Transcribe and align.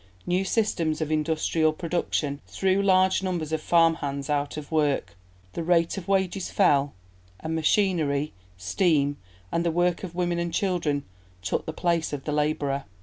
New 0.25 0.43
systems 0.43 0.99
of 0.99 1.11
industrial 1.11 1.71
production 1.73 2.41
threw 2.47 2.81
large 2.81 3.21
numbers 3.21 3.51
of 3.51 3.61
farm 3.61 3.93
hands 3.97 4.31
out 4.31 4.57
of 4.57 4.71
work, 4.71 5.15
the 5.53 5.61
rate 5.61 5.95
of 5.95 6.07
wages 6.07 6.49
fell, 6.49 6.93
and 7.39 7.53
machinery, 7.53 8.33
steam, 8.57 9.17
and 9.51 9.63
the 9.63 9.69
work 9.69 10.03
of 10.03 10.15
women 10.15 10.39
and 10.39 10.55
children 10.55 11.03
took 11.43 11.67
the 11.67 11.71
place 11.71 12.13
of 12.13 12.23
the 12.23 12.31
labourer. 12.31 12.85